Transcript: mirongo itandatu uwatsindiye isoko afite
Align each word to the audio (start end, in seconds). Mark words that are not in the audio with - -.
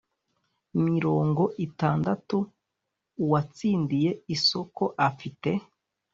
mirongo 0.87 1.43
itandatu 1.65 2.37
uwatsindiye 3.23 4.11
isoko 4.35 4.83
afite 5.09 5.49